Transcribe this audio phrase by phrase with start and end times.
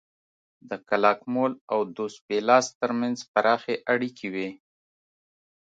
[0.69, 4.49] د کلاکمول او دوس پیلاس ترمنځ پراخې اړیکې وې